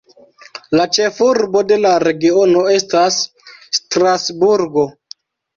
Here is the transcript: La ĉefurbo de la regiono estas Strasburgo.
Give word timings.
La 0.79 0.85
ĉefurbo 0.97 1.61
de 1.73 1.77
la 1.83 1.91
regiono 2.05 2.65
estas 2.79 3.21
Strasburgo. 3.81 4.89